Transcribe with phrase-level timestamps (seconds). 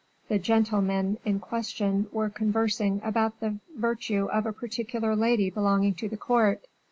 [0.29, 6.09] "The gentlemen in question were conversing about the virtue of a particular lady belonging to
[6.09, 6.65] the court.